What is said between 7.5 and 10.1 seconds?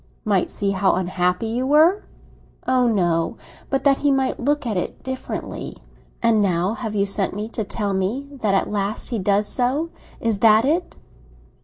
tell me that at last he does so.